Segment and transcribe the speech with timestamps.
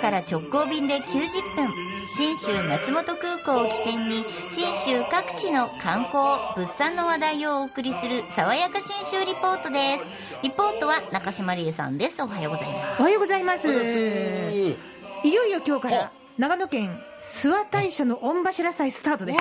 [0.00, 1.68] から直行便で90分
[2.16, 10.04] 信州松本空港を起点に信州各地の観光物産の話題をお送りする爽やか信州リポートです
[10.42, 13.68] リポートは中島理恵さんですおはようございますおはようございます。
[13.68, 19.38] いよいよ今日から長野県諏訪大社の御柱祭スタートです。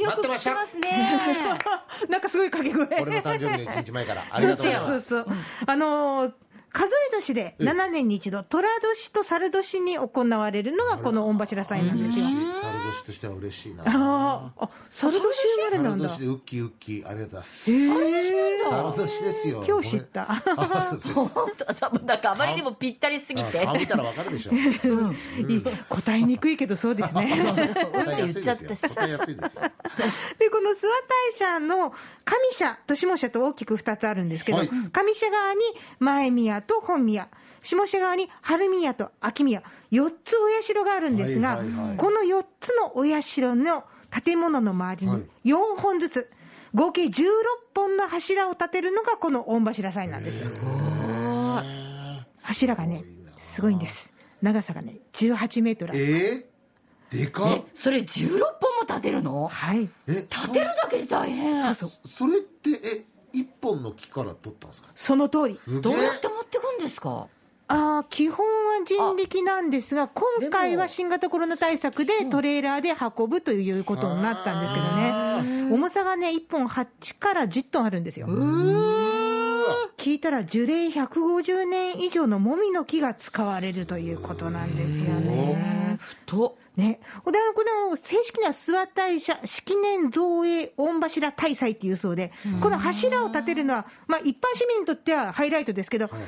[0.00, 1.58] よく聞きますね
[2.08, 3.02] なんかすごい掛け声。
[3.02, 4.22] 俺の誕生日の1日前から。
[4.30, 4.86] ありがとうございます。
[4.86, 5.34] そうそうそう。
[5.66, 6.32] あのー
[6.72, 12.24] 数え年で7年に一度、寅年と猿年に行われるのがこの御柱祭なんですよ。
[12.24, 13.84] 猿年としては嬉しいな。
[13.86, 16.08] あーあ、猿年生まれなんだ。
[16.08, 17.88] 猿年でウッキーウッキー、ありがとうございます。
[18.96, 19.64] 猿年ですよ。
[19.66, 20.26] 今日知った。
[20.32, 20.42] あ
[20.88, 22.04] そうそうそう。
[22.04, 23.60] なんかあまりにもぴったりすぎて。
[23.60, 24.52] あ顔見たらわかるでしょ。
[25.90, 27.54] 答えにくいけどそうですね。
[27.92, 29.62] 答えやすいですよ言っちゃったし答えやすいですよ。
[30.38, 31.92] で、この諏訪大社の
[32.24, 34.28] 上社と下社と大きく2つあるん。
[34.28, 35.60] ですけど、はい上社側に
[35.98, 37.28] 前宮と本宮、
[37.62, 46.30] 下社側に春宮と秋宮、4つお社があるんですが、はいはいはいこの4つのお社の建物の周りはいに4本ずつ、
[46.74, 47.24] 合計16
[47.74, 50.48] 本の柱を立てるのがこの御柱祭なんですよ。
[52.42, 53.04] 柱がね、
[53.38, 54.12] すごいんです。
[54.40, 56.02] 長さがね、18メートルある。
[56.02, 57.64] えー、でかっえ。
[57.74, 59.46] それ16本も立てるの？
[59.48, 59.88] はい。
[60.08, 62.08] え、立てるだけで大変そうそう。
[62.08, 64.88] そそれって、え、一本の木から取ったんですか？
[64.94, 65.58] その通り。
[65.80, 67.26] どうやって持ってくんですか？
[67.68, 78.26] あー基本は人力なんですが、今回は新型コロナ対策でトレーラーで運ぶということになったんですけどね、重さがね、1本8から10トンあるんですよ。
[79.96, 85.98] 聞いたら樹齢150年以上のもみの木が使われるということなんですよね。
[86.26, 96.22] とね、おでこの正式には諏訪大社式年造営御柱大祭っていうそうで、この柱を立てるのは、まあ、一般市民にとってはハイライトですけど、神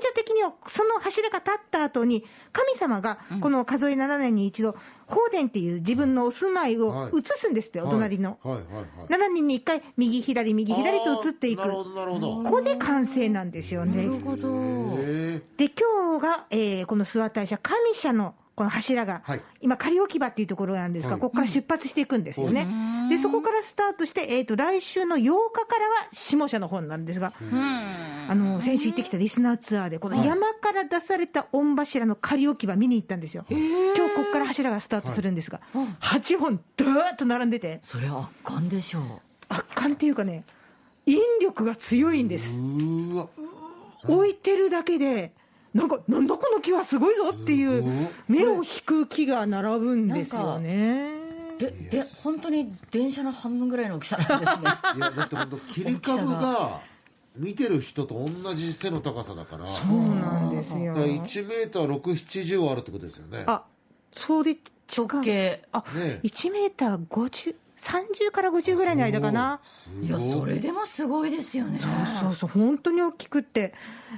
[0.00, 4.76] 社的にはその柱が立った後に、神様がこの数え7年に一度、
[5.08, 8.38] 法殿っていう自分のお住まいを移すんですって、お隣の。
[8.44, 8.54] はい。
[8.56, 8.64] はい。
[8.66, 8.74] はい。
[8.76, 8.84] はい。
[9.08, 11.62] 7年に1回、右左、右左と移っていく。
[11.62, 14.04] ここで完成なんですよね。
[15.56, 19.42] で、今日が、えーこの諏訪大社、上社のこの柱が、はい。
[19.60, 21.20] 今、仮置き場っていうところなんですが、はい。
[21.20, 22.66] ここから出発していくんですよね。
[23.08, 25.20] で、そこからスタートして、えー、と来週の8
[25.52, 27.32] 日からは下社の方なんですが、
[28.28, 33.44] あの先週行ってきたリスナーツアーで、この山から出された御柱の仮置き場見に行ったんですよ。
[33.48, 33.58] 今
[33.94, 35.60] 日ここから柱がスタートするんですが、
[36.00, 39.02] 8本、ドーッと並んでて、それ圧巻でしょう。
[39.50, 40.42] 圧巻っていうかね、
[41.06, 42.58] 引力が強いんです。
[44.08, 45.32] 置いてるだけで、
[45.78, 51.16] なんか、なんだこの木はすごいぞっていう目を引く木が並ぶんですよね。
[51.58, 54.62] でで本当に電車の半分ぐらいの大きさなんですね。
[54.96, 56.80] いや、だって本当切り株が、
[57.36, 60.94] 見てる人と同じ背の高さだから、そうなんですよ。
[60.94, 61.00] だ。
[61.00, 63.44] から1メーター6、70あるってことですよね。
[63.46, 63.64] あ、
[64.14, 64.56] そうで、
[64.96, 65.62] 直径。
[65.72, 69.60] あ、ね1メーター50、30から50ぐらいの間かな。
[70.02, 70.06] い。
[70.06, 71.78] いやそれでもすごいですよね
[72.20, 73.74] そうそう、本当に大きくって。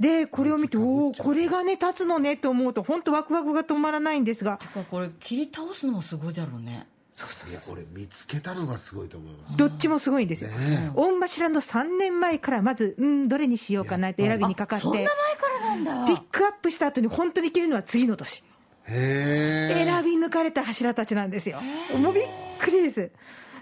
[0.00, 9.56] で、これを見て、おお、これがね、立つのねと思うと、本当ワクワクが止まらないんですが、てかこれ切り倒すのもすごいだろうねそうそういや、俺見つけたのがすごいと思います。
[9.58, 10.50] どっちもすごいんですよ。
[10.50, 15.14] ね御柱の3年前からまず、うん、どれにしようかなって選びにかかって、そんな前か
[15.60, 18.42] らなんだピックアップした後に本当に切るのは次の年。
[18.86, 21.60] 選び抜かれた柱たちなんですよ。
[21.96, 22.24] もうびっ
[22.58, 23.10] くりです。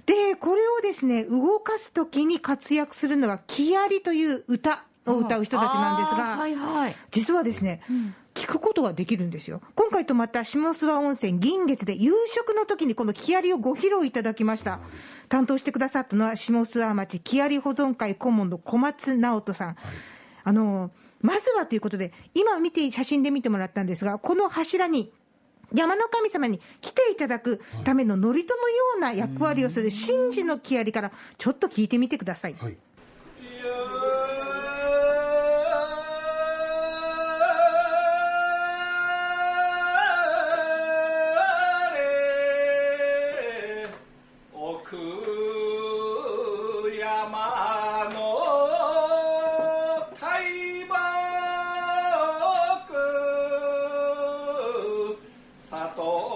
[0.07, 7.81] で、これをですね、動かすときに活躍するのが、木槍という歌を歌う人たちなんですが、はいはい実はですね、
[8.35, 9.61] 聞くことができるんですよ。
[9.75, 14.81] 今回泊まった下諏訪温泉銀月で夕食の時にこの木槍をご披露いただきました。
[15.29, 19.77] 担当してくださったのは下諏訪町木槍保存会顧問の小松直人さん。
[20.45, 20.91] あの、
[21.21, 25.13] まずはということで、今見て、写真で見てもらったんですが、この柱に、
[25.73, 32.57] 山の神様に来ていただくための祝詞のような役割をする神事の木遣りから、ちょっと聞いてみてください。
[32.59, 32.77] はい。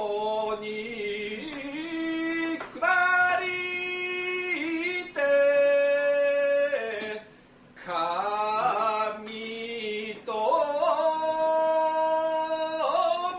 [0.04, 0.68] 神となるよに
[2.58, 3.44] 下り
[5.14, 5.16] て
[7.86, 7.86] 神
[10.26, 10.28] と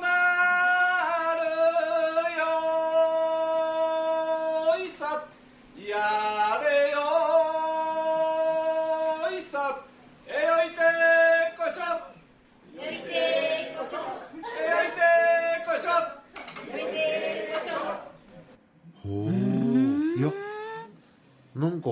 [0.01, 0.05] な
[1.35, 1.45] る
[2.39, 2.49] よ
[4.83, 5.03] いさ
[5.87, 5.93] や
[6.63, 6.97] れよ
[9.31, 9.53] いさ
[10.27, 10.81] えよいて
[11.57, 11.81] こしょ
[12.75, 13.13] よいて
[13.77, 13.97] こしょ
[14.67, 15.03] 焼いて
[15.65, 15.89] こいしょ
[19.03, 19.31] ほう
[20.17, 20.25] いや
[21.55, 21.89] なんか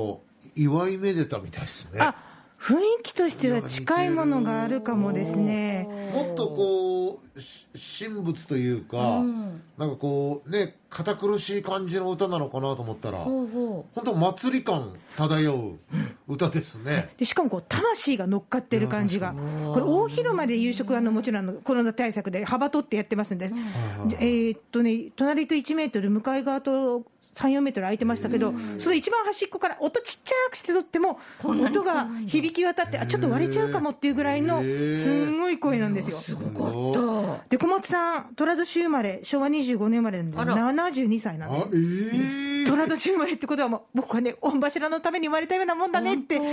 [0.56, 2.00] 祝いめでたみたいですね。
[2.02, 2.16] あ
[2.64, 5.86] 雰囲気としては近いものがあるかもですね。
[6.14, 7.68] もっとこうし
[8.06, 9.22] 神仏というか、
[9.78, 15.80] なんかこうね堅苦しい感じの歌なのかなと思ったら本当祭り感漂う
[16.30, 19.36] 歌ですね、 でしかもこう魂が乗っかってる感じが、
[19.74, 23.54] これ、大広間で夕食はあのもちろんあのコロナ対策で幅取ってやってますんで、で
[24.22, 27.04] えーっとね、隣と1メートル、向かい側と
[27.36, 36.18] 3、4メートル空いてましたけど、その一番端っこから音ちっちゃくして撮っても、音が響き渡って、あちょっと割れちゃうかもっていうぐらいの、すんごい声なんですよ。
[36.18, 37.50] すごい。
[37.50, 40.56] で小松さん、寅年生まれ、昭和25年生まれなんで、あら。
[40.56, 42.62] 72歳なんあでえ。
[42.62, 46.44] え虎年生まれってことはもう、僕はね、御柱のために生まれたようなもんだねって、すっ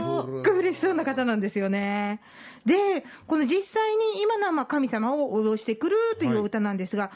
[0.00, 2.20] ごい嬉しそうな方なんですよね。
[2.64, 7.10] で、この実際に今のはまあ神様を脅してくるという歌なんですが、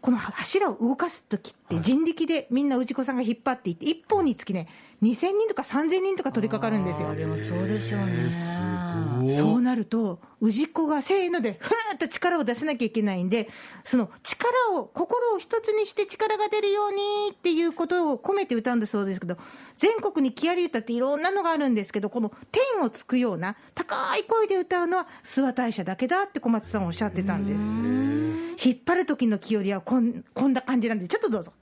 [0.00, 4.68] この柱を動かすときって人力でみんな氏子さんが引っ張っていって、一本につきね、
[5.02, 7.16] 2000人とか3000人とか取り掛かるんですよう。。
[7.16, 9.32] でもそうでしょうね。
[9.32, 13.48] そうなると、氏子がせーので、ふーっと力を出さなきゃいけないんで、
[13.84, 19.36] その力を、心を一つにして力が出るようにっていうことを込めて歌うんだそうですけど、
[19.76, 28.25] 全国に木遣り歌っていろんなのがあるんですけど、この天をつくような高い声で歌うのは諏訪大社だけだって小松さんおっしゃってたんです。
[28.62, 31.52] 引っ張る時の木よりはこんこんな感じなんで、ちょっとどうぞ。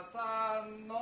[0.00, 0.94] れは三の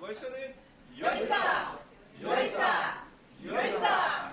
[0.00, 1.78] ご一緒によいさ
[2.20, 3.04] よいさ
[3.44, 4.32] よいさ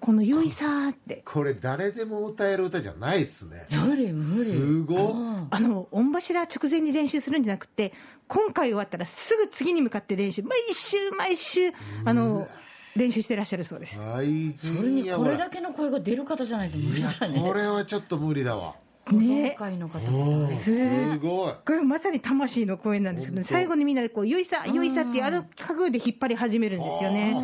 [0.00, 1.22] このゆいさーって。
[1.26, 4.50] これ誰でも歌える歌じゃないっすね無理無理。
[4.50, 7.92] すごっあの、御柱直前に練習するんじゃなくて、
[8.26, 11.72] 今回終わったらすぐ次に向かって練習、毎週毎週、
[12.06, 12.48] あの、
[12.96, 13.98] 練習してらっしゃるそうです。
[13.98, 14.24] 大
[14.54, 17.38] それにこれだけの声が出る方じゃないと無理だね。
[17.38, 18.76] これはちょっと無理だわ
[20.50, 20.56] ね。
[20.56, 21.52] すごい。
[21.64, 27.36] これまさに魂の声なんですけど、最後にみんなでこう、ゆいさ、ゆいさってあの家具で引っ張り始めるんですよね。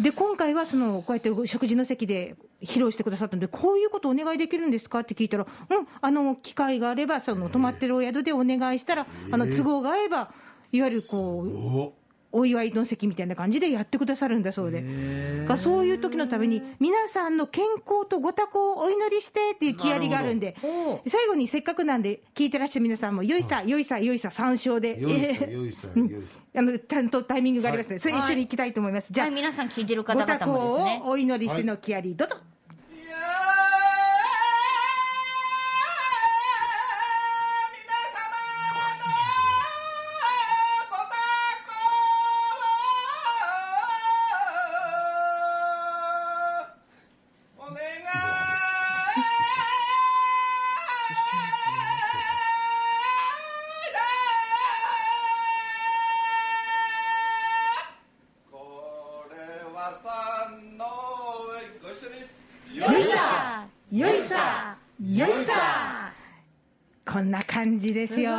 [0.00, 10.32] で、今回はその、こうやって食事の席で披露してくださったので、こういうことお願いできるんですかって聞いたら、うん、あの、機会があれば、その、泊まってるお宿でお願いしたら、あの、都合が合えば、
[10.72, 11.99] いわゆるこう、
[12.32, 14.84] おお祝いの席みたいな感じでやってくださるんだそうで、
[15.46, 20.56] がそういう時のために、皆さんの健康とご多幸をお祈りしてっていう気合りがあるんで
[21.06, 29.12] 最後にせっかくなんで、聞いてらっしゃる皆さんも、よいさ、よいさ、よいさ、参照で、よいさえー よいさうんよいさあのちゃんとタイミングがありますので、それ一緒に行きたいと思います。
[29.12, 31.02] じゃあ、はい、皆さん聞いてる方ご多幸々もですね。
[31.04, 31.08] を。
[31.10, 32.36] お祈りしての気合り、どうぞ。
[65.16, 66.12] よいさ。
[67.04, 68.30] こんな感じですよ。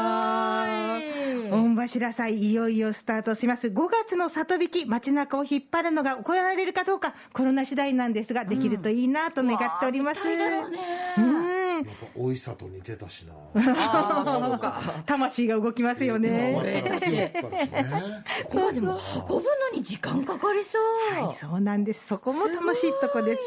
[1.52, 3.68] 御柱祭、いよいよスタートします。
[3.68, 10.22] 5月の里引き、街中を引っ張るのが行われるかどうか、コロナ次第なんですが、できるといいなと願っております。
[11.18, 11.52] うん
[11.82, 13.34] やっぱおいさと似てたしな
[13.76, 14.82] ああ、そうか。
[15.06, 16.54] 魂が動きますよね。
[16.80, 21.26] ったら火を引っ張るしねここまでも運ぶのに時間かかりそう。
[21.26, 22.08] はい、そうなんです。
[22.08, 23.42] そこも楽しいとこです。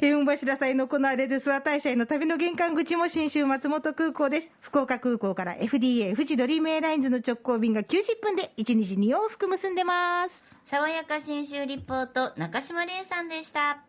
[0.00, 4.52] えー、御柱祭の行われる諏訪大社への旅の玄関口も新州松本空港です。
[4.60, 10.44] 福岡空港から FDA 富士ドリームエアラインズの直行便が90分で1日2往復結んでます。
[10.64, 13.84] 爽やか新州リポート、中島玲さんでした。